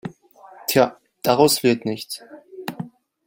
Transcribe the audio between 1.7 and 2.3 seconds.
nichts.